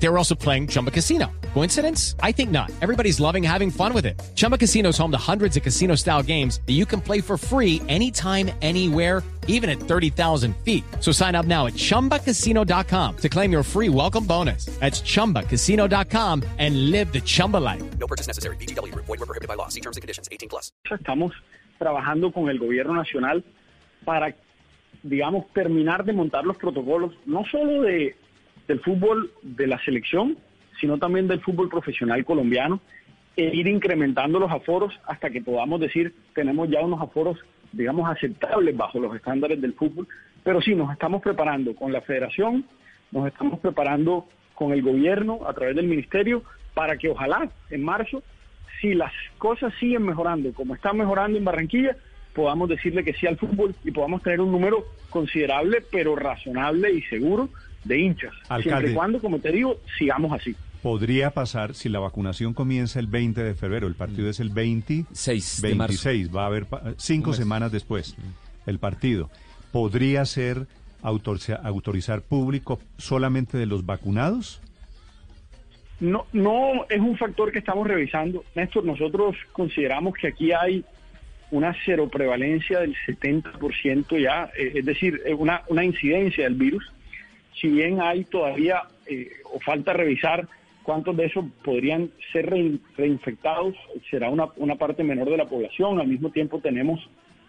[0.00, 1.30] They were also playing Chumba Casino.
[1.54, 2.14] Coincidence?
[2.22, 2.70] I think not.
[2.80, 4.20] Everybody's loving having fun with it.
[4.34, 7.36] Chumba Casino is home to hundreds of casino style games that you can play for
[7.36, 10.84] free anytime, anywhere, even at 30,000 feet.
[11.00, 14.66] So sign up now at chumbacasino.com to claim your free welcome bonus.
[14.78, 17.82] That's chumbacasino.com and live the Chumba life.
[17.98, 18.56] No purchase necessary.
[18.56, 18.94] BGW.
[18.94, 19.68] Void were prohibited by law.
[19.68, 20.28] See terms and conditions.
[20.30, 20.70] 18 plus.
[20.84, 21.32] Estamos
[21.78, 23.42] trabajando con el gobierno nacional
[24.04, 24.36] para,
[25.02, 28.16] digamos, terminar de montar los protocolos, no solo de,
[28.68, 30.36] del fútbol de la selección,
[30.80, 32.80] sino también del fútbol profesional colombiano,
[33.36, 37.38] e ir incrementando los aforos hasta que podamos decir tenemos ya unos aforos,
[37.72, 40.06] digamos, aceptables bajo los estándares del fútbol.
[40.42, 42.64] Pero sí, nos estamos preparando con la federación,
[43.10, 46.42] nos estamos preparando con el gobierno a través del ministerio
[46.74, 48.22] para que ojalá en marzo,
[48.80, 51.96] si las cosas siguen mejorando como están mejorando en Barranquilla,
[52.34, 57.02] podamos decirle que sí al fútbol y podamos tener un número considerable, pero razonable y
[57.02, 57.50] seguro
[57.88, 58.32] de hinchas.
[58.48, 58.62] Alcalde.
[58.62, 60.54] Siempre y cuando, como te digo, sigamos así.
[60.82, 65.60] Podría pasar si la vacunación comienza el 20 de febrero, el partido es el 26,
[65.62, 66.08] de marzo.
[66.08, 68.14] 26, va a haber pa- cinco semanas después
[68.66, 69.28] el partido.
[69.72, 70.66] ¿Podría ser
[71.02, 74.60] autoriza- autorizar público solamente de los vacunados?
[76.00, 78.44] No, no es un factor que estamos revisando.
[78.54, 80.84] Néstor, nosotros consideramos que aquí hay
[81.50, 86.84] una cero prevalencia del 70% ya, eh, es decir, eh, una, una incidencia del virus.
[87.60, 90.46] Si bien hay todavía eh, o falta revisar
[90.82, 93.74] cuántos de esos podrían ser rein- reinfectados,
[94.10, 96.00] será una, una parte menor de la población.
[96.00, 97.00] Al mismo tiempo tenemos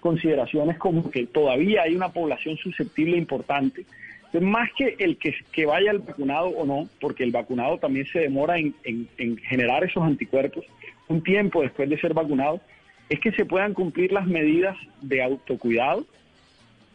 [0.00, 3.84] consideraciones como que todavía hay una población susceptible importante.
[4.26, 8.06] Entonces, más que el que, que vaya el vacunado o no, porque el vacunado también
[8.06, 10.64] se demora en, en- en generar esos anticuerpos
[11.08, 12.60] un tiempo después de ser vacunado,
[13.08, 16.04] es que se puedan cumplir las medidas de autocuidado,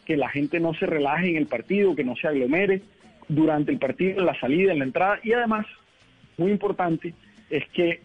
[0.04, 2.82] que la gente no se relaje en el partido, que no se aglomere
[3.34, 5.66] durante el partido, en la salida, en la entrada, y además,
[6.36, 7.14] muy importante,
[7.50, 8.00] es que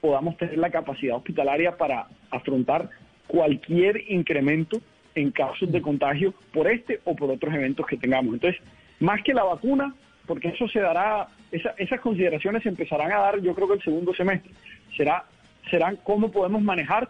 [0.00, 2.90] podamos tener la capacidad hospitalaria para afrontar
[3.26, 4.80] cualquier incremento
[5.14, 8.34] en casos de contagio por este o por otros eventos que tengamos.
[8.34, 8.60] Entonces,
[9.00, 9.94] más que la vacuna,
[10.26, 13.82] porque eso se dará, esa- esas consideraciones se empezarán a dar, yo creo que el
[13.82, 14.50] segundo semestre,
[14.96, 15.24] será,
[15.70, 17.08] serán cómo podemos manejar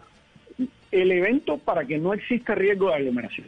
[0.91, 3.47] el evento para que no exista riesgo de aglomeración.